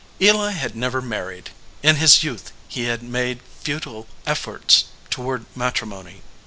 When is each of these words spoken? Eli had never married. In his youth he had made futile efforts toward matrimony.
Eli 0.19 0.49
had 0.49 0.75
never 0.75 0.99
married. 0.99 1.51
In 1.83 1.97
his 1.97 2.23
youth 2.23 2.51
he 2.67 2.85
had 2.85 3.03
made 3.03 3.39
futile 3.61 4.07
efforts 4.25 4.85
toward 5.11 5.45
matrimony. 5.55 6.23